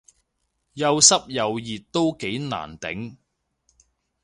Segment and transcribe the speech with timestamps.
[0.73, 2.17] 又濕又熱都好
[2.49, 3.17] 難頂